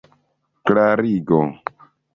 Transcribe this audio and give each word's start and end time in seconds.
klarigo 0.65 1.39